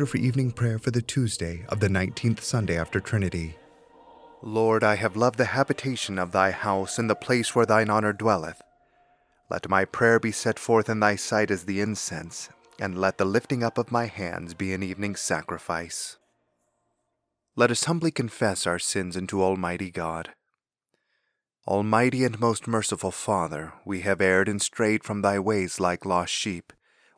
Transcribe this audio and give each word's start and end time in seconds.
order 0.00 0.06
for 0.06 0.16
evening 0.16 0.50
prayer 0.50 0.78
for 0.78 0.90
the 0.90 1.02
Tuesday 1.02 1.62
of 1.68 1.78
the 1.80 1.88
19th 1.88 2.40
Sunday 2.40 2.78
after 2.78 3.00
Trinity. 3.00 3.56
Lord, 4.40 4.82
I 4.82 4.94
have 4.94 5.14
loved 5.14 5.36
the 5.36 5.52
habitation 5.52 6.18
of 6.18 6.32
thy 6.32 6.52
house 6.52 6.98
and 6.98 7.10
the 7.10 7.14
place 7.14 7.54
where 7.54 7.66
thine 7.66 7.90
honor 7.90 8.14
dwelleth. 8.14 8.62
Let 9.50 9.68
my 9.68 9.84
prayer 9.84 10.18
be 10.18 10.32
set 10.32 10.58
forth 10.58 10.88
in 10.88 11.00
thy 11.00 11.16
sight 11.16 11.50
as 11.50 11.64
the 11.64 11.82
incense, 11.82 12.48
and 12.78 12.98
let 12.98 13.18
the 13.18 13.26
lifting 13.26 13.62
up 13.62 13.76
of 13.76 13.92
my 13.92 14.06
hands 14.06 14.54
be 14.54 14.72
an 14.72 14.82
evening 14.82 15.16
sacrifice. 15.16 16.16
Let 17.54 17.70
us 17.70 17.84
humbly 17.84 18.10
confess 18.10 18.66
our 18.66 18.78
sins 18.78 19.18
unto 19.18 19.42
Almighty 19.42 19.90
God. 19.90 20.30
Almighty 21.68 22.24
and 22.24 22.40
most 22.40 22.66
merciful 22.66 23.10
Father, 23.10 23.74
we 23.84 24.00
have 24.00 24.22
erred 24.22 24.48
and 24.48 24.62
strayed 24.62 25.04
from 25.04 25.20
thy 25.20 25.38
ways 25.38 25.78
like 25.78 26.06
lost 26.06 26.32
sheep. 26.32 26.72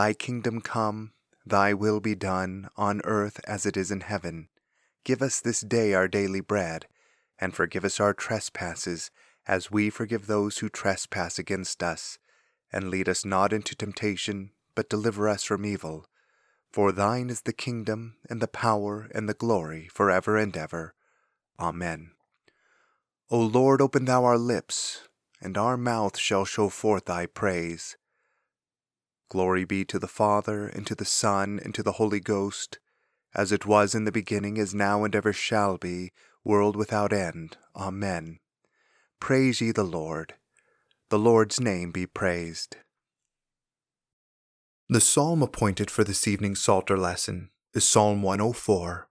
Thy 0.00 0.14
kingdom 0.14 0.62
come, 0.62 1.12
thy 1.44 1.74
will 1.74 2.00
be 2.00 2.14
done, 2.14 2.70
on 2.74 3.02
earth 3.04 3.38
as 3.46 3.66
it 3.66 3.76
is 3.76 3.90
in 3.90 4.00
heaven. 4.00 4.48
Give 5.04 5.20
us 5.20 5.42
this 5.42 5.60
day 5.60 5.92
our 5.92 6.08
daily 6.08 6.40
bread, 6.40 6.86
and 7.38 7.54
forgive 7.54 7.84
us 7.84 8.00
our 8.00 8.14
trespasses, 8.14 9.10
as 9.46 9.70
we 9.70 9.90
forgive 9.90 10.26
those 10.26 10.56
who 10.56 10.70
trespass 10.70 11.38
against 11.38 11.82
us. 11.82 12.18
And 12.72 12.88
lead 12.88 13.10
us 13.10 13.26
not 13.26 13.52
into 13.52 13.76
temptation, 13.76 14.52
but 14.74 14.88
deliver 14.88 15.28
us 15.28 15.44
from 15.44 15.66
evil. 15.66 16.06
For 16.72 16.92
thine 16.92 17.28
is 17.28 17.42
the 17.42 17.52
kingdom, 17.52 18.16
and 18.30 18.40
the 18.40 18.48
power, 18.48 19.10
and 19.14 19.28
the 19.28 19.34
glory, 19.34 19.90
for 19.92 20.10
ever 20.10 20.38
and 20.38 20.56
ever. 20.56 20.94
Amen. 21.58 22.12
O 23.30 23.38
Lord, 23.38 23.82
open 23.82 24.06
thou 24.06 24.24
our 24.24 24.38
lips, 24.38 25.02
and 25.42 25.58
our 25.58 25.76
mouth 25.76 26.16
shall 26.16 26.46
show 26.46 26.70
forth 26.70 27.04
thy 27.04 27.26
praise. 27.26 27.98
Glory 29.30 29.64
be 29.64 29.84
to 29.84 29.98
the 29.98 30.08
Father, 30.08 30.66
and 30.66 30.86
to 30.88 30.94
the 30.94 31.04
Son, 31.04 31.60
and 31.64 31.72
to 31.74 31.84
the 31.84 31.92
Holy 31.92 32.18
Ghost, 32.18 32.80
as 33.32 33.52
it 33.52 33.64
was 33.64 33.94
in 33.94 34.04
the 34.04 34.12
beginning, 34.12 34.56
is 34.56 34.74
now, 34.74 35.04
and 35.04 35.14
ever 35.14 35.32
shall 35.32 35.78
be, 35.78 36.10
world 36.44 36.74
without 36.74 37.12
end. 37.12 37.56
Amen. 37.76 38.40
Praise 39.20 39.60
ye 39.60 39.70
the 39.70 39.84
Lord. 39.84 40.34
The 41.10 41.18
Lord's 41.18 41.60
name 41.60 41.92
be 41.92 42.06
praised. 42.06 42.76
The 44.88 45.00
psalm 45.00 45.42
appointed 45.42 45.92
for 45.92 46.02
this 46.02 46.26
evening's 46.26 46.60
Psalter 46.60 46.98
lesson 46.98 47.50
is 47.72 47.88
Psalm 47.88 48.22
104. 48.22 49.08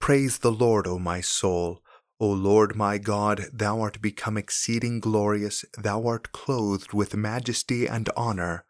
Praise 0.00 0.38
the 0.38 0.50
Lord, 0.50 0.88
O 0.88 0.98
my 0.98 1.20
soul. 1.20 1.84
O 2.22 2.28
Lord 2.28 2.76
my 2.76 2.98
God, 2.98 3.46
thou 3.50 3.80
art 3.80 4.02
become 4.02 4.36
exceeding 4.36 5.00
glorious, 5.00 5.64
thou 5.78 6.06
art 6.06 6.32
clothed 6.32 6.92
with 6.92 7.16
majesty 7.16 7.86
and 7.86 8.10
honor. 8.14 8.66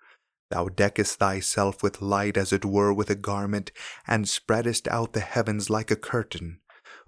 Thou 0.51 0.69
deckest 0.69 1.19
thyself 1.19 1.83
with 1.83 2.01
light 2.01 2.37
as 2.37 2.53
it 2.53 2.65
were 2.65 2.93
with 2.93 3.11
a 3.11 3.17
garment, 3.17 3.73
and 4.07 4.27
spreadest 4.27 4.87
out 4.87 5.15
the 5.15 5.21
heavens 5.21 5.69
like 5.69 5.91
a 5.91 5.97
curtain 5.97 6.61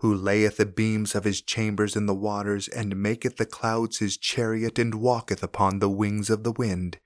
who 0.02 0.12
layeth 0.12 0.56
the 0.56 0.66
beams 0.66 1.14
of 1.14 1.22
his 1.22 1.40
chambers 1.40 1.94
in 1.94 2.06
the 2.06 2.14
waters, 2.14 2.66
and 2.66 2.96
maketh 2.96 3.36
the 3.36 3.46
clouds 3.46 3.98
his 3.98 4.16
chariot, 4.16 4.76
and 4.76 4.96
walketh 4.96 5.44
upon 5.44 5.78
the 5.78 5.88
wings 5.88 6.28
of 6.28 6.42
the 6.42 6.50
wind. 6.50 6.98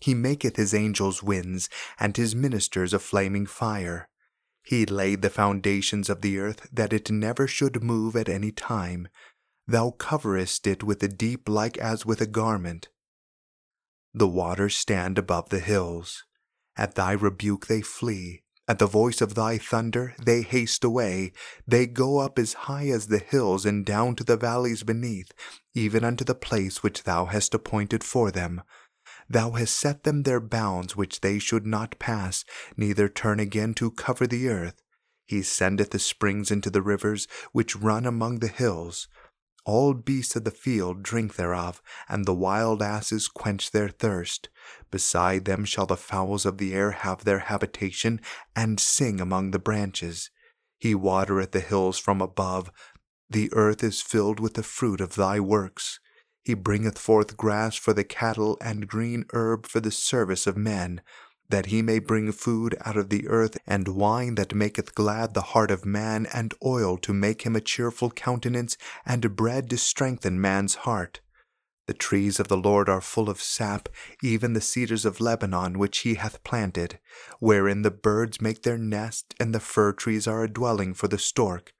He 0.00 0.12
maketh 0.12 0.56
his 0.56 0.74
angels 0.74 1.22
winds, 1.22 1.68
and 2.00 2.16
his 2.16 2.34
ministers 2.34 2.92
a 2.92 2.98
flaming 2.98 3.46
fire. 3.46 4.08
He 4.62 4.86
laid 4.86 5.22
the 5.22 5.30
foundations 5.30 6.08
of 6.08 6.22
the 6.22 6.38
earth, 6.38 6.68
that 6.72 6.92
it 6.92 7.10
never 7.10 7.46
should 7.46 7.82
move 7.82 8.16
at 8.16 8.28
any 8.28 8.52
time. 8.52 9.08
Thou 9.66 9.90
coverest 9.90 10.66
it 10.66 10.82
with 10.82 11.00
the 11.00 11.08
deep 11.08 11.48
like 11.48 11.78
as 11.78 12.06
with 12.06 12.20
a 12.20 12.26
garment. 12.26 12.88
The 14.14 14.28
waters 14.28 14.76
stand 14.76 15.18
above 15.18 15.48
the 15.48 15.60
hills. 15.60 16.24
At 16.76 16.94
thy 16.94 17.12
rebuke 17.12 17.66
they 17.66 17.80
flee. 17.80 18.42
At 18.68 18.78
the 18.78 18.86
voice 18.86 19.20
of 19.20 19.34
thy 19.34 19.58
thunder 19.58 20.14
they 20.22 20.42
haste 20.42 20.84
away. 20.84 21.32
They 21.66 21.86
go 21.86 22.18
up 22.18 22.38
as 22.38 22.52
high 22.52 22.88
as 22.88 23.08
the 23.08 23.18
hills 23.18 23.66
and 23.66 23.84
down 23.84 24.14
to 24.16 24.24
the 24.24 24.36
valleys 24.36 24.82
beneath, 24.82 25.32
even 25.74 26.04
unto 26.04 26.24
the 26.24 26.34
place 26.34 26.82
which 26.82 27.02
thou 27.02 27.26
hast 27.26 27.54
appointed 27.54 28.04
for 28.04 28.30
them. 28.30 28.62
Thou 29.28 29.52
hast 29.52 29.76
set 29.76 30.04
them 30.04 30.22
their 30.22 30.40
bounds 30.40 30.96
which 30.96 31.20
they 31.20 31.38
should 31.38 31.66
not 31.66 31.98
pass, 31.98 32.44
neither 32.76 33.08
turn 33.08 33.40
again 33.40 33.74
to 33.74 33.90
cover 33.90 34.26
the 34.26 34.48
earth. 34.48 34.82
He 35.26 35.42
sendeth 35.42 35.90
the 35.90 35.98
springs 35.98 36.50
into 36.50 36.70
the 36.70 36.82
rivers 36.82 37.26
which 37.52 37.76
run 37.76 38.04
among 38.04 38.40
the 38.40 38.48
hills. 38.48 39.08
All 39.64 39.94
beasts 39.94 40.34
of 40.34 40.44
the 40.44 40.50
field 40.50 41.02
drink 41.02 41.36
thereof, 41.36 41.80
and 42.08 42.26
the 42.26 42.34
wild 42.34 42.82
asses 42.82 43.28
quench 43.28 43.70
their 43.70 43.88
thirst. 43.88 44.48
Beside 44.90 45.44
them 45.44 45.64
shall 45.64 45.86
the 45.86 45.96
fowls 45.96 46.44
of 46.44 46.58
the 46.58 46.74
air 46.74 46.90
have 46.90 47.24
their 47.24 47.38
habitation, 47.38 48.20
and 48.56 48.80
sing 48.80 49.20
among 49.20 49.52
the 49.52 49.60
branches. 49.60 50.30
He 50.78 50.96
watereth 50.96 51.52
the 51.52 51.60
hills 51.60 51.98
from 51.98 52.20
above. 52.20 52.72
The 53.30 53.52
earth 53.52 53.84
is 53.84 54.02
filled 54.02 54.40
with 54.40 54.54
the 54.54 54.64
fruit 54.64 55.00
of 55.00 55.14
thy 55.14 55.38
works. 55.38 56.00
He 56.42 56.54
bringeth 56.54 56.98
forth 56.98 57.36
grass 57.36 57.76
for 57.76 57.92
the 57.92 58.04
cattle, 58.04 58.58
and 58.60 58.88
green 58.88 59.24
herb 59.32 59.66
for 59.66 59.80
the 59.80 59.92
service 59.92 60.46
of 60.46 60.56
men 60.56 61.00
that 61.52 61.66
he 61.66 61.82
may 61.82 61.98
bring 61.98 62.32
food 62.32 62.74
out 62.80 62.96
of 62.96 63.10
the 63.10 63.28
earth, 63.28 63.58
and 63.66 63.86
wine 63.88 64.36
that 64.36 64.54
maketh 64.54 64.94
glad 64.94 65.34
the 65.34 65.52
heart 65.52 65.70
of 65.70 65.84
man, 65.84 66.26
and 66.32 66.54
oil 66.64 66.96
to 66.96 67.12
make 67.12 67.42
him 67.42 67.54
a 67.54 67.60
cheerful 67.60 68.10
countenance, 68.10 68.78
and 69.04 69.36
bread 69.36 69.68
to 69.68 69.76
strengthen 69.76 70.40
man's 70.40 70.76
heart. 70.76 71.20
The 71.86 71.92
trees 71.92 72.40
of 72.40 72.48
the 72.48 72.56
Lord 72.56 72.88
are 72.88 73.02
full 73.02 73.28
of 73.28 73.42
sap, 73.42 73.90
even 74.22 74.54
the 74.54 74.62
cedars 74.62 75.04
of 75.04 75.20
Lebanon 75.20 75.78
which 75.78 75.98
he 75.98 76.14
hath 76.14 76.42
planted, 76.42 76.98
wherein 77.38 77.82
the 77.82 77.90
birds 77.90 78.40
make 78.40 78.62
their 78.62 78.78
nest, 78.78 79.34
and 79.38 79.54
the 79.54 79.60
fir 79.60 79.92
trees 79.92 80.26
are 80.26 80.44
a 80.44 80.48
dwelling 80.48 80.94
for 80.94 81.06
the 81.06 81.18
stork. 81.18 81.74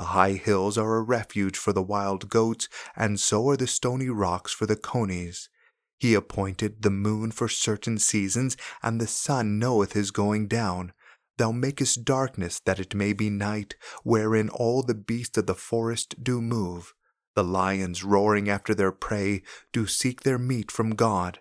The 0.00 0.16
high 0.16 0.32
hills 0.32 0.78
are 0.78 0.96
a 0.96 1.02
refuge 1.02 1.58
for 1.58 1.74
the 1.74 1.82
wild 1.82 2.30
goats, 2.30 2.70
and 2.96 3.20
so 3.20 3.50
are 3.50 3.56
the 3.58 3.66
stony 3.66 4.08
rocks 4.08 4.50
for 4.50 4.64
the 4.64 4.74
conies. 4.74 5.50
He 5.98 6.14
appointed 6.14 6.80
the 6.80 6.88
moon 6.88 7.32
for 7.32 7.50
certain 7.50 7.98
seasons, 7.98 8.56
and 8.82 8.98
the 8.98 9.06
sun 9.06 9.58
knoweth 9.58 9.92
his 9.92 10.10
going 10.10 10.48
down. 10.48 10.94
Thou 11.36 11.52
makest 11.52 12.06
darkness 12.06 12.62
that 12.64 12.80
it 12.80 12.94
may 12.94 13.12
be 13.12 13.28
night, 13.28 13.74
wherein 14.02 14.48
all 14.48 14.82
the 14.82 14.94
beasts 14.94 15.36
of 15.36 15.44
the 15.44 15.54
forest 15.54 16.24
do 16.24 16.40
move. 16.40 16.94
The 17.34 17.44
lions 17.44 18.02
roaring 18.02 18.48
after 18.48 18.74
their 18.74 18.92
prey 18.92 19.42
do 19.70 19.86
seek 19.86 20.22
their 20.22 20.38
meat 20.38 20.72
from 20.72 20.94
God. 20.94 21.40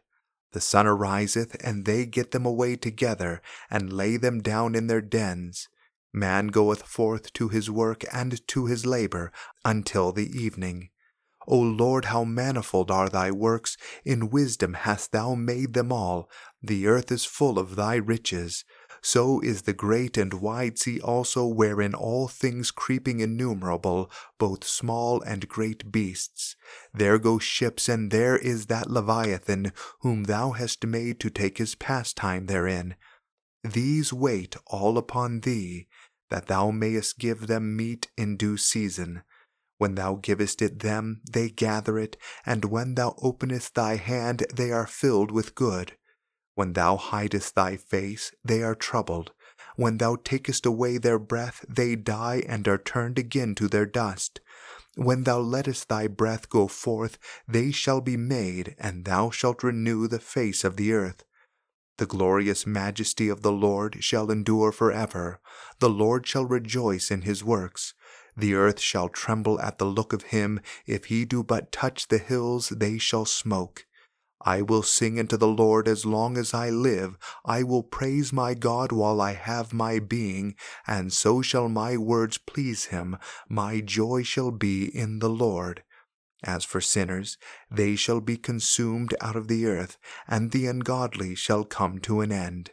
The 0.51 0.59
sun 0.59 0.85
ariseth, 0.85 1.55
and 1.63 1.85
they 1.85 2.05
get 2.05 2.31
them 2.31 2.45
away 2.45 2.75
together, 2.75 3.41
and 3.71 3.93
lay 3.93 4.17
them 4.17 4.41
down 4.41 4.75
in 4.75 4.87
their 4.87 4.99
dens. 4.99 5.69
Man 6.13 6.47
goeth 6.47 6.81
forth 6.81 7.31
to 7.33 7.49
his 7.49 7.69
work 7.69 8.03
and 8.11 8.45
to 8.47 8.65
his 8.65 8.85
labor 8.85 9.31
until 9.63 10.11
the 10.11 10.27
evening. 10.27 10.89
O 11.47 11.57
Lord, 11.57 12.05
how 12.05 12.23
manifold 12.23 12.91
are 12.91 13.09
thy 13.09 13.31
works! 13.31 13.77
In 14.03 14.29
wisdom 14.29 14.73
hast 14.73 15.11
thou 15.11 15.35
made 15.35 15.73
them 15.73 15.91
all. 15.91 16.29
The 16.61 16.87
earth 16.87 17.11
is 17.11 17.25
full 17.25 17.57
of 17.57 17.75
thy 17.75 17.95
riches. 17.95 18.65
So 19.01 19.39
is 19.39 19.61
the 19.61 19.73
great 19.73 20.17
and 20.17 20.33
wide 20.33 20.77
sea 20.77 20.99
also, 20.99 21.47
wherein 21.47 21.93
all 21.93 22.27
things 22.27 22.69
creeping 22.69 23.19
innumerable, 23.19 24.11
both 24.37 24.63
small 24.65 25.21
and 25.21 25.47
great 25.47 25.91
beasts. 25.91 26.55
There 26.93 27.17
go 27.17 27.39
ships, 27.39 27.87
and 27.87 28.11
there 28.11 28.37
is 28.37 28.65
that 28.65 28.89
Leviathan, 28.89 29.71
whom 30.01 30.25
thou 30.25 30.51
hast 30.51 30.85
made 30.85 31.19
to 31.21 31.29
take 31.29 31.59
his 31.59 31.75
pastime 31.75 32.47
therein. 32.47 32.95
These 33.63 34.13
wait 34.13 34.55
all 34.67 34.97
upon 34.97 35.41
thee, 35.41 35.87
that 36.29 36.47
thou 36.47 36.71
mayest 36.71 37.19
give 37.19 37.47
them 37.47 37.75
meat 37.75 38.09
in 38.17 38.37
due 38.37 38.57
season. 38.57 39.23
When 39.77 39.95
thou 39.95 40.15
givest 40.15 40.61
it 40.61 40.79
them, 40.79 41.21
they 41.31 41.49
gather 41.49 41.97
it, 41.97 42.17
and 42.45 42.65
when 42.65 42.95
thou 42.95 43.15
openest 43.21 43.75
thy 43.75 43.95
hand, 43.95 44.45
they 44.53 44.71
are 44.71 44.85
filled 44.87 45.31
with 45.31 45.55
good. 45.55 45.93
When 46.55 46.73
thou 46.73 46.97
hidest 46.97 47.55
thy 47.55 47.77
face, 47.77 48.33
they 48.43 48.61
are 48.61 48.75
troubled. 48.75 49.31
When 49.77 49.97
thou 49.97 50.17
takest 50.17 50.65
away 50.65 50.97
their 50.97 51.17
breath, 51.17 51.63
they 51.69 51.95
die 51.95 52.43
and 52.47 52.67
are 52.67 52.77
turned 52.77 53.17
again 53.17 53.55
to 53.55 53.69
their 53.69 53.85
dust. 53.85 54.41
When 54.95 55.23
thou 55.23 55.39
lettest 55.39 55.87
thy 55.87 56.07
breath 56.07 56.49
go 56.49 56.67
forth, 56.67 57.17
they 57.47 57.71
shall 57.71 58.01
be 58.01 58.17
made, 58.17 58.75
and 58.77 59.05
thou 59.05 59.29
shalt 59.29 59.63
renew 59.63 60.09
the 60.09 60.19
face 60.19 60.65
of 60.65 60.75
the 60.75 60.91
earth. 60.91 61.23
The 61.99 62.05
glorious 62.05 62.65
majesty 62.65 63.27
of 63.27 63.41
the 63.41 63.51
Lord 63.51 63.97
shall 63.99 64.31
endure 64.31 64.71
for 64.71 64.89
ever. 64.89 65.41
The 65.79 65.89
Lord 65.89 66.25
shall 66.25 66.45
rejoice 66.45 67.11
in 67.11 67.23
his 67.23 67.43
works. 67.43 67.93
The 68.37 68.53
earth 68.53 68.79
shall 68.79 69.09
tremble 69.09 69.59
at 69.59 69.79
the 69.79 69.85
look 69.85 70.13
of 70.13 70.23
him. 70.31 70.61
If 70.87 71.05
he 71.07 71.25
do 71.25 71.43
but 71.43 71.73
touch 71.73 72.07
the 72.07 72.17
hills, 72.17 72.69
they 72.69 72.99
shall 72.99 73.25
smoke. 73.25 73.85
I 74.41 74.61
will 74.61 74.81
sing 74.81 75.19
unto 75.19 75.35
the 75.35 75.49
Lord 75.49 75.89
as 75.89 76.05
long 76.05 76.37
as 76.37 76.53
I 76.53 76.69
live. 76.69 77.17
I 77.43 77.63
will 77.63 77.83
praise 77.83 78.31
my 78.31 78.53
God 78.53 78.93
while 78.93 79.19
I 79.19 79.33
have 79.33 79.73
my 79.73 79.99
being, 79.99 80.55
and 80.87 81.11
so 81.11 81.41
shall 81.41 81.67
my 81.67 81.97
words 81.97 82.37
please 82.37 82.85
him. 82.85 83.17
My 83.49 83.81
joy 83.81 84.23
shall 84.23 84.51
be 84.51 84.85
in 84.85 85.19
the 85.19 85.29
Lord. 85.29 85.83
As 86.43 86.63
for 86.63 86.79
sinners, 86.79 87.37
they 87.69 87.95
shall 87.95 88.21
be 88.21 88.37
consumed 88.37 89.13
out 89.19 89.35
of 89.35 89.47
the 89.47 89.65
earth, 89.65 89.97
and 90.27 90.51
the 90.51 90.67
ungodly 90.67 91.35
shall 91.35 91.65
come 91.65 91.99
to 91.99 92.21
an 92.21 92.31
end. 92.31 92.71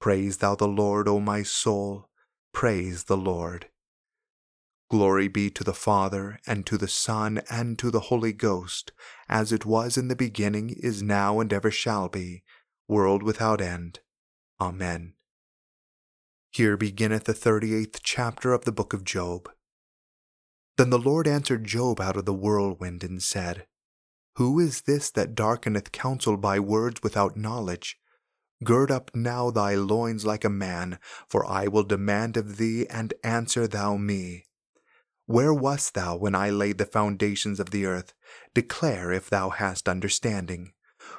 Praise 0.00 0.38
thou 0.38 0.54
the 0.54 0.68
Lord, 0.68 1.08
O 1.08 1.18
my 1.18 1.42
soul. 1.42 2.08
Praise 2.52 3.04
the 3.04 3.16
Lord. 3.16 3.68
Glory 4.90 5.28
be 5.28 5.50
to 5.50 5.64
the 5.64 5.74
Father, 5.74 6.38
and 6.46 6.64
to 6.66 6.78
the 6.78 6.86
Son, 6.86 7.42
and 7.50 7.78
to 7.78 7.90
the 7.90 8.00
Holy 8.00 8.32
Ghost, 8.32 8.92
as 9.28 9.50
it 9.50 9.64
was 9.64 9.96
in 9.96 10.08
the 10.08 10.14
beginning, 10.14 10.70
is 10.70 11.02
now, 11.02 11.40
and 11.40 11.52
ever 11.52 11.70
shall 11.70 12.08
be, 12.08 12.44
world 12.86 13.22
without 13.22 13.60
end. 13.60 14.00
Amen. 14.60 15.14
Here 16.50 16.76
beginneth 16.76 17.24
the 17.24 17.34
thirty 17.34 17.74
eighth 17.74 18.00
chapter 18.04 18.52
of 18.52 18.64
the 18.64 18.72
book 18.72 18.92
of 18.92 19.04
Job. 19.04 19.48
Then 20.76 20.90
the 20.90 20.98
Lord 20.98 21.26
answered 21.28 21.64
Job 21.64 22.00
out 22.00 22.16
of 22.16 22.24
the 22.24 22.34
whirlwind, 22.34 23.04
and 23.04 23.22
said, 23.22 23.66
Who 24.36 24.58
is 24.58 24.82
this 24.82 25.10
that 25.12 25.34
darkeneth 25.34 25.92
counsel 25.92 26.36
by 26.36 26.58
words 26.58 27.02
without 27.02 27.36
knowledge? 27.36 27.98
Gird 28.62 28.90
up 28.90 29.10
now 29.14 29.50
thy 29.50 29.74
loins 29.74 30.24
like 30.24 30.44
a 30.44 30.50
man, 30.50 30.98
for 31.28 31.46
I 31.46 31.68
will 31.68 31.84
demand 31.84 32.36
of 32.36 32.56
thee, 32.56 32.86
and 32.88 33.14
answer 33.22 33.66
thou 33.66 33.96
me. 33.96 34.46
Where 35.26 35.54
wast 35.54 35.94
thou 35.94 36.16
when 36.16 36.34
I 36.34 36.50
laid 36.50 36.78
the 36.78 36.84
foundations 36.84 37.58
of 37.58 37.70
the 37.70 37.86
earth? 37.86 38.12
Declare 38.52 39.10
if 39.12 39.30
thou 39.30 39.48
hast 39.48 39.88
understanding. 39.88 40.73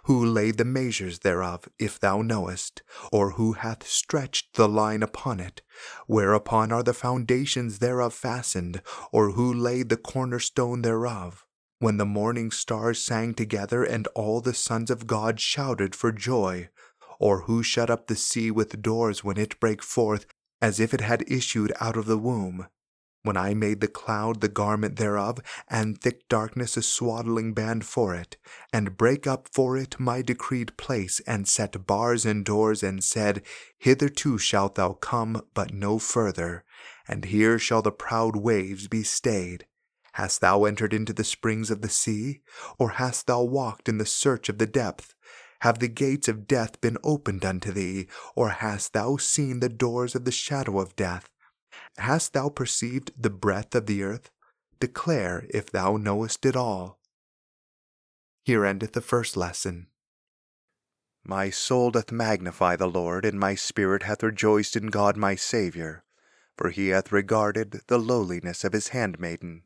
Who 0.06 0.24
laid 0.24 0.60
the 0.60 0.66
measures 0.66 1.20
thereof, 1.20 1.68
if 1.80 2.00
thou 2.00 2.22
knowest? 2.22 2.84
Or 3.12 3.32
who 3.32 3.54
hath 3.54 3.88
stretched 3.88 4.56
the 4.56 4.70
line 4.70 5.02
upon 5.02 5.40
it? 5.40 5.64
Whereupon 6.06 6.72
are 6.72 6.84
the 6.84 6.94
foundations 6.94 7.80
thereof 7.80 8.14
fastened? 8.14 8.84
Or 9.12 9.32
who 9.32 9.52
laid 9.52 9.90
the 9.90 9.98
corner 9.98 10.38
stone 10.38 10.84
thereof? 10.84 11.44
When 11.80 11.98
the 11.98 12.06
morning 12.06 12.52
stars 12.52 13.04
sang 13.04 13.34
together, 13.34 13.84
and 13.84 14.08
all 14.14 14.42
the 14.42 14.54
sons 14.54 14.92
of 14.92 15.08
God 15.08 15.40
shouted 15.40 15.96
for 15.96 16.12
joy? 16.12 16.70
Or 17.20 17.42
who 17.42 17.64
shut 17.64 17.90
up 17.90 18.06
the 18.06 18.16
sea 18.16 18.52
with 18.52 18.84
doors 18.84 19.24
when 19.24 19.38
it 19.38 19.60
brake 19.60 19.82
forth, 19.82 20.28
as 20.62 20.80
if 20.80 20.94
it 20.94 21.02
had 21.02 21.24
issued 21.28 21.74
out 21.82 21.98
of 21.98 22.06
the 22.06 22.20
womb? 22.20 22.68
When 23.26 23.36
I 23.36 23.54
made 23.54 23.82
the 23.82 23.88
cloud 23.88 24.42
the 24.42 24.48
garment 24.48 24.96
thereof, 24.96 25.40
and 25.68 26.00
thick 26.00 26.30
darkness 26.30 26.78
a 26.78 26.82
swaddling 26.82 27.54
band 27.54 27.86
for 27.86 28.16
it, 28.16 28.38
and 28.72 28.98
brake 28.98 29.28
up 29.28 29.50
for 29.52 29.76
it 29.76 30.00
my 30.00 30.22
decreed 30.22 30.78
place, 30.78 31.20
and 31.22 31.48
set 31.48 31.86
bars 31.86 32.26
and 32.26 32.46
doors, 32.46 32.84
and 32.84 33.04
said, 33.04 33.42
Hitherto 33.78 34.38
shalt 34.38 34.76
thou 34.76 34.94
come, 34.94 35.42
but 35.54 35.74
no 35.74 36.00
further, 36.00 36.64
and 37.08 37.26
here 37.26 37.60
shall 37.60 37.82
the 37.82 37.92
proud 37.92 38.36
waves 38.36 38.88
be 38.88 39.04
stayed. 39.04 39.66
Hast 40.14 40.40
thou 40.40 40.64
entered 40.64 40.94
into 40.94 41.12
the 41.12 41.26
springs 41.26 41.70
of 41.70 41.82
the 41.82 41.90
sea, 41.90 42.42
or 42.80 42.92
hast 42.92 43.28
thou 43.28 43.44
walked 43.44 43.90
in 43.90 43.98
the 43.98 44.06
search 44.06 44.48
of 44.48 44.60
the 44.60 44.66
depth? 44.66 45.14
Have 45.60 45.80
the 45.80 45.88
gates 45.88 46.28
of 46.28 46.48
death 46.48 46.80
been 46.80 46.98
opened 47.04 47.44
unto 47.44 47.72
thee, 47.72 48.08
or 48.36 48.50
hast 48.50 48.94
thou 48.94 49.18
seen 49.18 49.60
the 49.60 49.68
doors 49.68 50.16
of 50.16 50.24
the 50.24 50.32
shadow 50.32 50.80
of 50.80 50.96
death? 50.96 51.30
Hast 51.98 52.34
thou 52.34 52.50
perceived 52.50 53.12
the 53.18 53.30
breadth 53.30 53.76
of 53.76 53.86
the 53.86 54.04
earth? 54.04 54.30
Declare 54.80 55.46
if 55.50 55.72
thou 55.72 55.98
knowest 55.98 56.46
it 56.46 56.56
all. 56.56 57.00
Here 58.44 58.66
endeth 58.66 58.94
the 58.94 59.02
first 59.02 59.36
lesson. 59.36 59.88
My 61.24 61.50
soul 61.50 61.90
doth 61.90 62.12
magnify 62.12 62.76
the 62.76 62.88
Lord, 62.88 63.26
and 63.26 63.40
my 63.40 63.56
spirit 63.56 64.04
hath 64.04 64.22
rejoiced 64.22 64.76
in 64.76 64.88
God 64.88 65.18
my 65.18 65.36
Saviour, 65.36 66.04
for 66.56 66.70
he 66.70 66.90
hath 66.90 67.12
regarded 67.12 67.82
the 67.88 67.98
lowliness 67.98 68.64
of 68.64 68.74
his 68.74 68.90
handmaiden. 68.90 69.64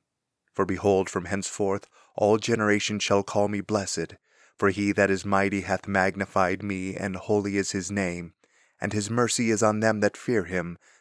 For 0.53 0.65
behold, 0.65 1.09
from 1.09 1.25
henceforth 1.25 1.87
all 2.15 2.37
generations 2.37 3.03
shall 3.03 3.23
call 3.23 3.49
me 3.49 3.59
blessed, 3.59 4.15
for 4.57 4.69
he 4.69 4.93
that 4.93 5.11
is 5.11 5.25
mighty 5.25 5.61
hath 5.61 5.87
magnified 5.87 6.63
me, 6.63 6.95
and 6.95 7.15
holy 7.17 7.57
is 7.57 7.71
his 7.71 7.91
name, 7.91 8.33
and 8.79 8.93
his 8.93 9.09
mercy 9.09 9.51
is 9.51 9.61
on 9.61 9.81
them 9.81 9.99
that 9.99 10.15
fear 10.15 10.45
him 10.45 10.77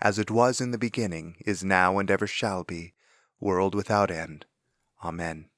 as 0.00 0.18
it 0.18 0.30
was 0.30 0.60
in 0.60 0.70
the 0.70 0.78
beginning, 0.78 1.36
is 1.44 1.62
now, 1.62 1.98
and 1.98 2.10
ever 2.10 2.26
shall 2.26 2.64
be, 2.64 2.94
world 3.38 3.74
without 3.74 4.10
end. 4.10 4.46
Amen. 5.04 5.50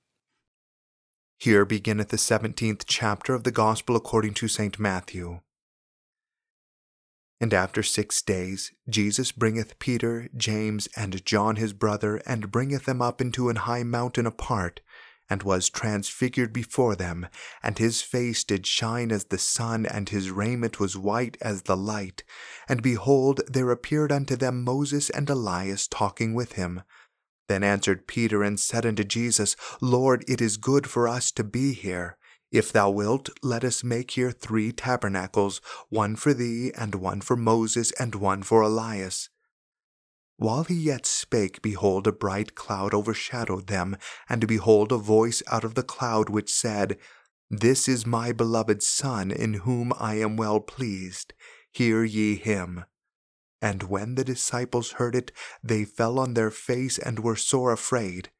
Here 1.39 1.65
beginneth 1.65 2.09
the 2.09 2.19
seventeenth 2.19 2.87
chapter 2.87 3.35
of 3.35 3.45
the 3.45 3.51
Gospel 3.51 3.97
according 3.97 4.35
to 4.35 4.49
St. 4.49 4.79
Matthew. 4.79 5.41
And 7.41 7.53
after 7.53 7.83
six 7.83 8.23
days 8.23 8.71
Jesus 8.89 9.33
bringeth 9.33 9.81
Peter, 9.81 10.29
James, 10.37 10.89
and 10.97 11.25
John 11.25 11.57
his 11.57 11.73
brother, 11.73 12.23
and 12.25 12.53
bringeth 12.53 12.85
them 12.85 13.03
up 13.03 13.21
into 13.21 13.49
an 13.49 13.57
high 13.57 13.83
mountain 13.83 14.27
apart, 14.27 14.81
and 15.31 15.43
was 15.43 15.71
transfigured 15.71 16.53
before 16.53 16.95
them, 16.95 17.27
and 17.63 17.79
his 17.79 18.03
face 18.03 18.45
did 18.45 18.67
shine 18.67 19.11
as 19.11 19.25
the 19.25 19.39
sun, 19.39 19.87
and 19.87 20.09
his 20.09 20.31
raiment 20.31 20.79
was 20.79 20.97
white 20.97 21.37
as 21.41 21.63
the 21.63 21.77
light. 21.77 22.23
And 22.69 22.83
behold, 22.83 23.41
there 23.47 23.71
appeared 23.71 24.13
unto 24.13 24.37
them 24.37 24.63
Moses 24.63 25.11
and 25.11 25.29
Elias 25.31 25.87
talking 25.87 26.35
with 26.35 26.53
him. 26.53 26.83
Then 27.49 27.63
answered 27.63 28.07
Peter 28.07 28.43
and 28.43 28.59
said 28.59 28.87
unto 28.87 29.05
Jesus, 29.05 29.57
Lord, 29.81 30.25
it 30.29 30.41
is 30.41 30.57
good 30.57 30.87
for 30.87 31.09
us 31.09 31.31
to 31.33 31.45
be 31.45 31.73
here. 31.73 32.17
If 32.51 32.71
thou 32.71 32.91
wilt, 32.91 33.31
let 33.43 33.65
us 33.65 33.83
make 33.83 34.13
here 34.13 34.31
three 34.31 34.73
tabernacles, 34.73 35.63
one 35.89 36.17
for 36.17 36.35
thee, 36.35 36.71
and 36.77 36.95
one 36.95 37.23
for 37.23 37.37
Moses, 37.37 37.93
and 37.93 38.15
one 38.15 38.43
for 38.43 38.61
Elias. 38.61 39.31
While 40.43 40.65
he 40.65 40.75
yet 40.75 41.07
spake, 41.07 41.63
behold, 41.63 42.09
a 42.09 42.11
bright 42.11 42.57
cloud 42.57 42.95
overshadowed 42.95 43.69
them, 43.69 43.97
and 44.29 44.49
behold, 44.49 44.91
a 44.91 44.97
voice 44.97 45.41
out 45.47 45.63
of 45.63 45.77
the 45.77 45.85
cloud 45.85 46.29
which 46.29 46.53
said, 46.53 46.99
This 47.49 47.87
is 47.87 48.05
my 48.09 48.33
beloved 48.33 48.83
Son, 48.83 49.31
in 49.31 49.55
whom 49.55 49.93
I 50.01 50.17
am 50.17 50.37
well 50.37 50.59
pleased. 50.59 51.33
Hear 51.71 52.03
ye 52.03 52.35
him. 52.35 52.87
And 53.61 53.85
when 53.85 54.17
the 54.17 54.25
disciples 54.25 54.95
heard 54.99 55.15
it, 55.15 55.31
they 55.63 55.85
fell 55.85 56.19
on 56.19 56.35
their 56.35 56.51
face 56.51 56.99
and 56.99 57.21
were 57.21 57.37
sore 57.37 57.71
afraid. 57.71 58.31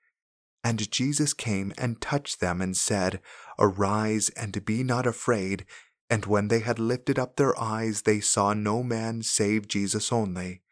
And 0.65 0.91
Jesus 0.91 1.33
came 1.33 1.73
and 1.79 2.01
touched 2.01 2.41
them 2.41 2.61
and 2.61 2.77
said, 2.77 3.21
Arise 3.61 4.29
and 4.31 4.65
be 4.65 4.83
not 4.83 5.07
afraid. 5.07 5.67
And 6.11 6.27
when 6.27 6.49
they 6.49 6.61
had 6.61 6.81
lifted 6.81 7.17
up 7.17 7.37
their 7.37 7.57
eyes, 7.63 8.03
they 8.03 8.19
saw 8.19 8.55
no 8.55 8.83
man 8.83 9.23
save 9.23 9.69
Jesus 9.69 10.11
only. 10.11 10.63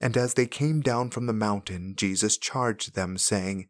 And 0.00 0.16
as 0.16 0.34
they 0.34 0.46
came 0.46 0.80
down 0.80 1.10
from 1.10 1.26
the 1.26 1.32
mountain, 1.32 1.94
Jesus 1.96 2.38
charged 2.38 2.94
them, 2.94 3.18
saying, 3.18 3.68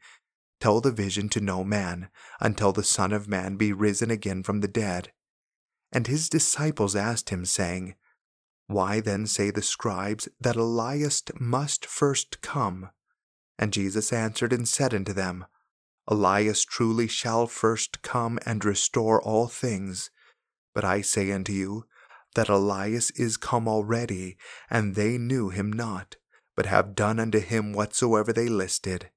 Tell 0.61 0.81
the 0.81 0.93
vision 0.93 1.29
to 1.31 1.41
no 1.41 1.65
man, 1.65 2.11
until 2.41 2.73
the 2.73 2.83
Son 2.83 3.13
of 3.13 3.29
Man 3.29 3.57
be 3.57 3.73
risen 3.73 4.11
again 4.11 4.43
from 4.43 4.61
the 4.61 4.69
dead. 4.69 5.13
And 5.93 6.07
his 6.07 6.29
disciples 6.29 6.95
asked 6.95 7.31
him, 7.31 7.45
saying, 7.45 7.95
Why 8.67 9.01
then 9.01 9.27
say 9.27 9.51
the 9.51 9.63
scribes 9.63 10.29
that 10.41 10.57
Elias 10.57 11.23
must 11.39 11.87
first 11.87 12.41
come? 12.43 12.91
And 13.59 13.73
Jesus 13.73 14.13
answered 14.13 14.53
and 14.53 14.69
said 14.69 14.93
unto 14.93 15.13
them, 15.13 15.47
Elias 16.07 16.65
truly 16.65 17.07
shall 17.07 17.47
first 17.47 18.03
come 18.03 18.39
and 18.47 18.65
restore 18.65 19.23
all 19.23 19.47
things. 19.47 20.11
But 20.75 20.85
I 20.85 21.03
say 21.03 21.33
unto 21.33 21.53
you, 21.53 21.85
that 22.39 22.49
Elias 22.49 23.11
is 23.17 23.37
come 23.37 23.67
already, 23.67 24.37
and 24.71 24.95
they 24.95 25.19
knew 25.19 25.49
him 25.49 25.73
not, 25.73 26.15
but 26.55 26.67
have 26.67 26.95
done 26.95 27.19
unto 27.19 27.41
him 27.41 27.73
whatsoever 27.73 28.33
they 28.33 28.49
listed. 28.49 29.11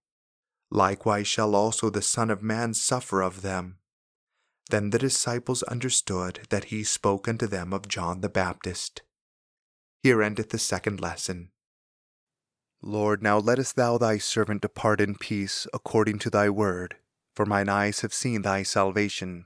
Likewise 0.71 1.27
shall 1.27 1.55
also 1.55 1.91
the 1.91 2.01
Son 2.01 2.31
of 2.31 2.41
Man 2.41 2.73
suffer 2.73 3.21
of 3.21 3.43
them. 3.43 3.77
Then 4.71 4.89
the 4.89 4.97
disciples 4.97 5.61
understood 5.61 6.47
that 6.49 6.73
he 6.73 6.83
spoke 6.83 7.27
unto 7.27 7.45
them 7.45 7.73
of 7.73 7.87
John 7.87 8.21
the 8.21 8.29
Baptist. 8.29 9.03
Here 10.01 10.23
endeth 10.23 10.49
the 10.49 10.57
second 10.57 10.99
lesson. 10.99 11.51
Lord, 12.81 13.21
now 13.21 13.37
lettest 13.37 13.75
thou 13.75 13.99
thy 13.99 14.17
servant 14.17 14.63
depart 14.63 14.99
in 14.99 15.13
peace 15.13 15.67
according 15.75 16.17
to 16.19 16.31
thy 16.31 16.49
word. 16.49 16.95
For 17.35 17.45
mine 17.45 17.69
eyes 17.69 17.99
have 17.99 18.15
seen 18.15 18.41
thy 18.41 18.63
salvation, 18.63 19.45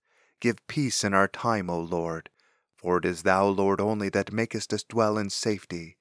Give 0.41 0.67
peace 0.67 1.03
in 1.03 1.13
our 1.13 1.27
time, 1.27 1.69
O 1.69 1.79
Lord. 1.79 2.29
For 2.75 2.97
it 2.97 3.05
is 3.05 3.21
thou, 3.21 3.45
Lord, 3.45 3.79
only 3.79 4.09
that 4.09 4.33
makest 4.33 4.73
us 4.73 4.83
dwell 4.83 5.17
in 5.17 5.29
safety. 5.29 5.97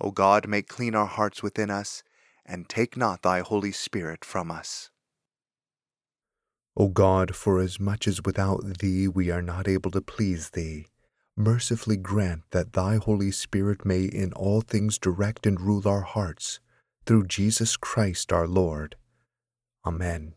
O 0.00 0.10
God, 0.10 0.48
make 0.48 0.66
clean 0.66 0.94
our 0.94 1.06
hearts 1.06 1.42
within 1.42 1.70
us, 1.70 2.02
and 2.44 2.68
take 2.68 2.96
not 2.96 3.20
thy 3.20 3.40
Holy 3.40 3.70
Spirit 3.70 4.24
from 4.24 4.50
us. 4.50 4.90
O 6.74 6.88
God, 6.88 7.36
for 7.36 7.60
as 7.60 7.78
much 7.78 8.08
as 8.08 8.24
without 8.24 8.78
thee 8.78 9.06
we 9.06 9.30
are 9.30 9.42
not 9.42 9.68
able 9.68 9.90
to 9.90 10.00
please 10.00 10.50
thee, 10.50 10.86
mercifully 11.36 11.98
grant 11.98 12.42
that 12.50 12.72
thy 12.72 12.96
Holy 12.96 13.30
Spirit 13.30 13.84
may 13.84 14.04
in 14.04 14.32
all 14.32 14.62
things 14.62 14.98
direct 14.98 15.46
and 15.46 15.60
rule 15.60 15.86
our 15.86 16.00
hearts, 16.00 16.60
through 17.04 17.26
Jesus 17.26 17.76
Christ 17.76 18.32
our 18.32 18.48
Lord. 18.48 18.96
Amen. 19.84 20.34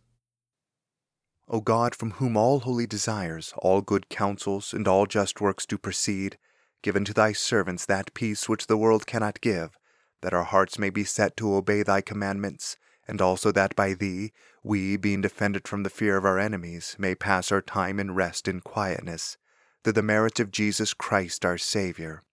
O 1.48 1.62
God, 1.62 1.94
from 1.94 2.12
whom 2.12 2.36
all 2.36 2.62
holy 2.62 2.88
desires, 2.88 3.54
all 3.58 3.82
good 3.82 4.10
counsels, 4.10 4.74
and 4.74 4.88
all 4.88 5.06
just 5.06 5.40
works 5.40 5.66
do 5.66 5.78
proceed, 5.78 6.38
give 6.82 6.96
unto 6.96 7.14
thy 7.14 7.34
servants 7.34 7.86
that 7.86 8.14
peace 8.14 8.50
which 8.50 8.68
the 8.68 8.78
world 8.78 9.06
cannot 9.06 9.42
give, 9.42 9.78
that 10.22 10.34
our 10.34 10.44
hearts 10.44 10.80
may 10.80 10.90
be 10.90 11.04
set 11.04 11.38
to 11.38 11.54
obey 11.54 11.84
thy 11.84 12.02
commandments, 12.02 12.78
and 13.08 13.22
also 13.22 13.52
that 13.52 13.75
by 13.75 13.94
thee, 13.94 14.32
we, 14.64 14.98
being 14.98 15.22
defended 15.22 15.68
from 15.68 15.84
the 15.84 15.90
fear 15.90 16.18
of 16.18 16.25
our 16.25 16.40
enemies, 16.40 16.96
may 16.98 17.14
pass 17.14 17.52
our 17.52 17.62
time 17.62 18.00
in 18.00 18.16
rest 18.16 18.48
and 18.48 18.64
quietness 18.64 19.38
through 19.84 19.94
the 19.94 20.02
merits 20.02 20.40
of 20.40 20.52
Jesus 20.52 20.96
Christ 20.96 21.46
our 21.46 21.60
Saviour. 21.60 22.24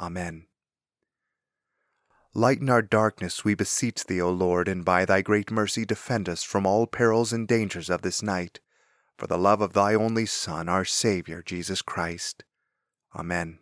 Amen. 0.00 0.47
Lighten 2.38 2.70
our 2.70 2.82
darkness, 2.82 3.44
we 3.44 3.56
beseech 3.56 4.04
thee, 4.04 4.20
O 4.20 4.30
Lord, 4.30 4.68
and 4.68 4.84
by 4.84 5.04
thy 5.04 5.22
great 5.22 5.50
mercy 5.50 5.84
defend 5.84 6.28
us 6.28 6.44
from 6.44 6.66
all 6.66 6.86
perils 6.86 7.32
and 7.32 7.48
dangers 7.48 7.90
of 7.90 8.02
this 8.02 8.22
night, 8.22 8.60
for 9.16 9.26
the 9.26 9.36
love 9.36 9.60
of 9.60 9.72
thy 9.72 9.94
only 9.94 10.24
Son, 10.24 10.68
our 10.68 10.84
Saviour, 10.84 11.42
Jesus 11.42 11.82
Christ. 11.82 12.44
Amen. 13.12 13.58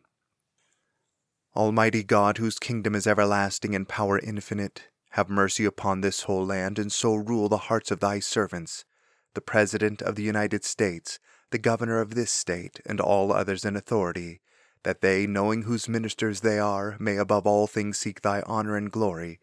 Almighty 1.57 2.03
God, 2.03 2.37
whose 2.37 2.59
kingdom 2.59 2.95
is 2.95 3.07
everlasting 3.07 3.75
and 3.75 3.89
power 3.89 4.19
infinite, 4.19 4.91
have 5.13 5.31
mercy 5.31 5.65
upon 5.65 6.03
this 6.03 6.25
whole 6.25 6.45
land, 6.45 6.79
and 6.79 6.93
so 6.93 7.15
rule 7.15 7.49
the 7.49 7.73
hearts 7.73 7.91
of 7.91 8.01
thy 8.01 8.19
servants, 8.19 8.85
the 9.33 9.41
President 9.41 10.03
of 10.03 10.17
the 10.17 10.23
United 10.23 10.67
States, 10.67 11.19
the 11.51 11.57
governor 11.57 11.99
of 11.99 12.15
this 12.15 12.31
state, 12.31 12.81
and 12.85 13.01
all 13.01 13.33
others 13.33 13.65
in 13.65 13.75
authority, 13.75 14.43
that 14.87 15.01
they, 15.01 15.27
knowing 15.27 15.63
whose 15.63 15.89
ministers 15.89 16.43
they 16.43 16.61
are, 16.61 16.97
may 17.01 17.17
above 17.17 17.45
all 17.45 17.67
things 17.67 17.99
seek 17.99 18.21
thy 18.21 18.41
honor 18.43 18.77
and 18.77 18.93
glory, 18.93 19.41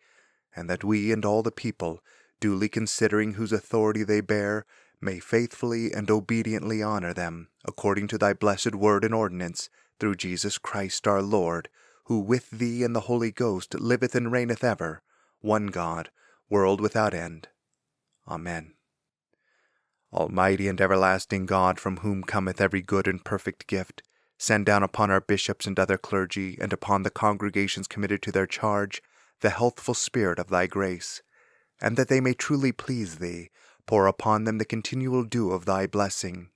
and 0.56 0.70
that 0.70 0.86
we 0.86 1.12
and 1.12 1.26
all 1.26 1.44
the 1.44 1.52
people, 1.52 2.02
duly 2.40 2.70
considering 2.70 3.34
whose 3.34 3.52
authority 3.52 4.06
they 4.06 4.22
bear, 4.22 4.66
may 5.02 5.20
faithfully 5.20 5.92
and 5.92 6.10
obediently 6.10 6.82
honor 6.82 7.14
them, 7.14 7.50
according 7.66 8.08
to 8.08 8.18
thy 8.18 8.32
blessed 8.32 8.74
word 8.74 9.04
and 9.04 9.14
ordinance, 9.14 9.70
through 10.00 10.16
Jesus 10.16 10.58
Christ 10.58 11.10
our 11.10 11.22
Lord, 11.22 11.68
who 12.06 12.20
with 12.22 12.50
thee 12.50 12.82
and 12.82 12.96
the 12.96 13.02
Holy 13.12 13.34
Ghost 13.34 13.76
liveth 13.76 14.16
and 14.16 14.32
reigneth 14.32 14.64
ever, 14.64 15.02
one 15.42 15.68
God, 15.68 16.10
world 16.50 16.80
without 16.80 17.14
end. 17.14 17.50
Amen. 18.30 18.76
Almighty 20.14 20.70
and 20.70 20.80
everlasting 20.80 21.46
God, 21.46 21.82
from 21.82 21.98
whom 21.98 22.24
cometh 22.24 22.62
every 22.62 22.82
good 22.82 23.10
and 23.10 23.26
perfect 23.26 23.68
gift, 23.68 24.04
send 24.44 24.66
down 24.66 24.84
upon 24.84 25.10
our 25.10 25.22
bishops 25.22 25.66
and 25.66 25.80
other 25.80 25.98
clergy, 25.98 26.58
and 26.60 26.74
upon 26.74 27.04
the 27.04 27.10
congregations 27.10 27.88
committed 27.88 28.22
to 28.22 28.30
their 28.30 28.46
charge, 28.46 29.02
the 29.40 29.52
healthful 29.52 29.94
spirit 29.94 30.38
of 30.38 30.50
thy 30.50 30.68
grace, 30.68 31.22
and 31.82 31.96
that 31.96 32.10
they 32.10 32.20
may 32.20 32.34
truly 32.34 32.74
please 32.74 33.20
thee, 33.20 33.50
pour 33.86 34.06
upon 34.06 34.44
them 34.44 34.58
the 34.58 34.66
continual 34.66 35.24
dew 35.24 35.52
of 35.52 35.64
thy 35.64 35.88
blessing. 35.88 36.50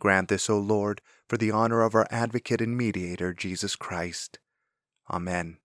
Grant 0.00 0.28
this, 0.28 0.50
O 0.50 0.58
Lord, 0.58 1.00
for 1.28 1.36
the 1.36 1.52
honor 1.52 1.82
of 1.82 1.94
our 1.94 2.08
advocate 2.10 2.60
and 2.60 2.76
mediator, 2.76 3.32
Jesus 3.32 3.76
Christ. 3.76 4.40
Amen. 5.08 5.58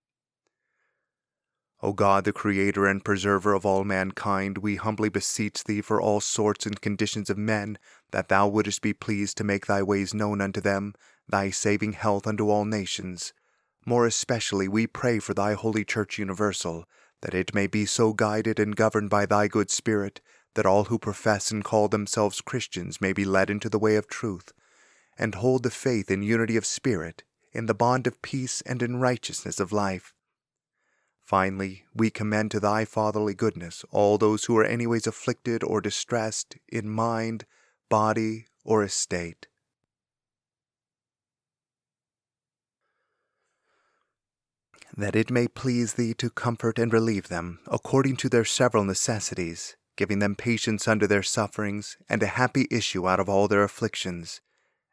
O 1.82 1.92
God, 1.92 2.24
the 2.24 2.32
Creator 2.32 2.86
and 2.86 3.04
Preserver 3.04 3.52
of 3.52 3.66
all 3.66 3.82
mankind, 3.82 4.58
we 4.58 4.76
humbly 4.76 5.08
beseech 5.08 5.64
Thee 5.64 5.82
for 5.82 6.00
all 6.00 6.20
sorts 6.20 6.66
and 6.66 6.80
conditions 6.80 7.28
of 7.28 7.36
men, 7.36 7.78
that 8.12 8.28
Thou 8.28 8.46
wouldest 8.46 8.80
be 8.80 8.92
pleased 8.92 9.36
to 9.38 9.44
make 9.44 9.66
Thy 9.66 9.82
ways 9.82 10.14
known 10.14 10.40
unto 10.40 10.60
them, 10.60 10.94
Thy 11.28 11.50
saving 11.50 11.94
health 11.94 12.26
unto 12.26 12.50
all 12.50 12.64
nations. 12.64 13.32
More 13.86 14.06
especially 14.06 14.68
we 14.68 14.86
pray 14.86 15.18
for 15.18 15.34
Thy 15.34 15.54
Holy 15.54 15.84
Church 15.84 16.18
universal, 16.18 16.84
that 17.22 17.34
it 17.34 17.54
may 17.54 17.66
be 17.66 17.86
so 17.86 18.12
guided 18.12 18.58
and 18.58 18.76
governed 18.76 19.10
by 19.10 19.26
Thy 19.26 19.48
good 19.48 19.70
Spirit, 19.70 20.20
that 20.54 20.66
all 20.66 20.84
who 20.84 20.98
profess 20.98 21.50
and 21.50 21.64
call 21.64 21.88
themselves 21.88 22.40
Christians 22.40 23.00
may 23.00 23.12
be 23.12 23.24
led 23.24 23.50
into 23.50 23.68
the 23.68 23.78
way 23.78 23.96
of 23.96 24.06
truth, 24.06 24.52
and 25.18 25.34
hold 25.34 25.62
the 25.62 25.70
faith 25.70 26.10
in 26.10 26.22
unity 26.22 26.56
of 26.56 26.66
spirit, 26.66 27.24
in 27.52 27.66
the 27.66 27.74
bond 27.74 28.06
of 28.06 28.22
peace 28.22 28.60
and 28.62 28.82
in 28.82 28.96
righteousness 28.96 29.60
of 29.60 29.72
life. 29.72 30.14
Finally, 31.24 31.84
we 31.94 32.10
commend 32.10 32.50
to 32.50 32.60
thy 32.60 32.84
fatherly 32.84 33.34
goodness 33.34 33.84
all 33.90 34.18
those 34.18 34.44
who 34.44 34.56
are 34.58 34.64
anyways 34.64 35.06
afflicted 35.06 35.64
or 35.64 35.80
distressed 35.80 36.56
in 36.68 36.88
mind, 36.88 37.46
body, 37.88 38.46
or 38.64 38.82
estate. 38.82 39.46
That 44.96 45.16
it 45.16 45.30
may 45.30 45.48
please 45.48 45.94
thee 45.94 46.14
to 46.14 46.30
comfort 46.30 46.78
and 46.78 46.92
relieve 46.92 47.28
them 47.28 47.58
according 47.66 48.16
to 48.18 48.28
their 48.28 48.44
several 48.44 48.84
necessities, 48.84 49.76
giving 49.96 50.20
them 50.20 50.36
patience 50.36 50.86
under 50.86 51.06
their 51.06 51.22
sufferings, 51.22 51.96
and 52.08 52.22
a 52.22 52.26
happy 52.26 52.66
issue 52.70 53.08
out 53.08 53.20
of 53.20 53.28
all 53.28 53.48
their 53.48 53.64
afflictions. 53.64 54.40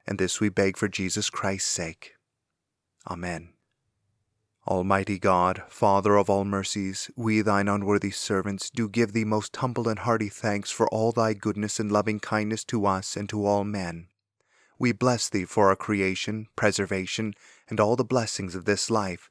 And 0.08 0.18
this 0.18 0.40
we 0.40 0.50
beg 0.50 0.78
for 0.78 0.88
Jesus 0.88 1.30
Christ's 1.30 1.70
sake. 1.70 2.14
Amen. 3.10 3.54
Almighty 4.68 5.18
God, 5.18 5.64
Father 5.70 6.18
of 6.18 6.30
all 6.30 6.46
mercies, 6.46 7.10
we 7.16 7.42
thine 7.42 7.68
unworthy 7.68 8.12
servants 8.12 8.70
do 8.70 8.88
give 8.88 9.12
thee 9.12 9.26
most 9.26 9.56
humble 9.56 9.90
and 9.90 10.00
hearty 10.00 10.30
thanks 10.30 10.70
for 10.70 10.88
all 10.90 11.12
thy 11.12 11.34
goodness 11.34 11.80
and 11.80 11.92
loving 11.92 12.20
kindness 12.20 12.64
to 12.66 12.86
us 12.86 13.16
and 13.16 13.28
to 13.30 13.44
all 13.44 13.64
men. 13.64 14.08
We 14.78 14.92
bless 14.92 15.30
thee 15.30 15.46
for 15.46 15.70
our 15.70 15.76
creation, 15.76 16.48
preservation, 16.56 17.34
and 17.70 17.80
all 17.80 17.96
the 17.96 18.04
blessings 18.04 18.54
of 18.54 18.66
this 18.66 18.92
life, 18.92 19.31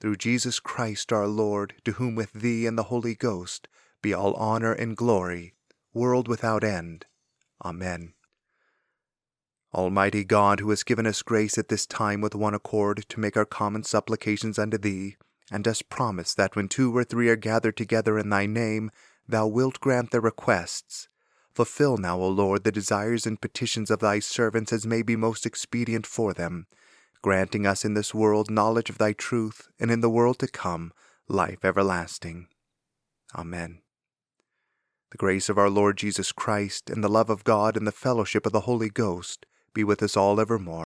Through 0.00 0.16
Jesus 0.16 0.60
Christ 0.60 1.12
our 1.12 1.26
Lord, 1.26 1.74
to 1.84 1.92
whom 1.92 2.14
with 2.14 2.32
thee 2.32 2.66
and 2.66 2.76
the 2.76 2.84
Holy 2.84 3.14
Ghost 3.14 3.66
be 4.02 4.12
all 4.12 4.34
honor 4.34 4.72
and 4.72 4.96
glory, 4.96 5.54
world 5.94 6.28
without 6.28 6.62
end. 6.62 7.06
Amen. 7.64 8.12
Almighty 9.74 10.24
God, 10.24 10.60
who 10.60 10.70
has 10.70 10.82
given 10.82 11.06
us 11.06 11.22
grace 11.22 11.58
at 11.58 11.68
this 11.68 11.86
time 11.86 12.20
with 12.20 12.34
one 12.34 12.54
accord 12.54 13.04
to 13.08 13.20
make 13.20 13.36
our 13.36 13.44
common 13.44 13.82
supplications 13.82 14.58
unto 14.58 14.78
thee, 14.78 15.16
and 15.50 15.64
dost 15.64 15.88
promise 15.88 16.34
that 16.34 16.56
when 16.56 16.68
two 16.68 16.96
or 16.96 17.04
three 17.04 17.28
are 17.28 17.36
gathered 17.36 17.76
together 17.76 18.18
in 18.18 18.30
thy 18.30 18.46
name, 18.46 18.90
thou 19.26 19.46
wilt 19.46 19.80
grant 19.80 20.10
their 20.10 20.20
requests. 20.20 21.08
Fulfill 21.54 21.96
now, 21.96 22.18
O 22.18 22.28
Lord, 22.28 22.64
the 22.64 22.72
desires 22.72 23.26
and 23.26 23.40
petitions 23.40 23.90
of 23.90 24.00
thy 24.00 24.18
servants 24.18 24.72
as 24.72 24.86
may 24.86 25.02
be 25.02 25.16
most 25.16 25.46
expedient 25.46 26.06
for 26.06 26.34
them, 26.34 26.66
granting 27.26 27.66
us 27.66 27.84
in 27.84 27.94
this 27.94 28.14
world 28.14 28.48
knowledge 28.48 28.88
of 28.88 28.98
thy 28.98 29.12
truth, 29.12 29.68
and 29.80 29.90
in 29.90 30.00
the 30.00 30.08
world 30.08 30.38
to 30.38 30.46
come 30.46 30.92
life 31.26 31.64
everlasting. 31.64 32.46
Amen. 33.34 33.80
The 35.10 35.18
grace 35.18 35.48
of 35.48 35.58
our 35.58 35.68
Lord 35.68 35.96
Jesus 35.96 36.30
Christ, 36.30 36.88
and 36.88 37.02
the 37.02 37.08
love 37.08 37.28
of 37.28 37.42
God, 37.42 37.76
and 37.76 37.84
the 37.84 37.90
fellowship 37.90 38.46
of 38.46 38.52
the 38.52 38.60
Holy 38.60 38.88
Ghost 38.88 39.44
be 39.74 39.82
with 39.82 40.04
us 40.04 40.16
all 40.16 40.40
evermore. 40.40 40.84